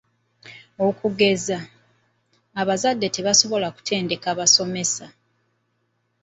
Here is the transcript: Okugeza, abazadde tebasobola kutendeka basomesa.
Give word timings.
Okugeza, 0.87 1.57
abazadde 2.61 3.07
tebasobola 3.15 3.67
kutendeka 3.75 4.27
basomesa. 4.39 5.05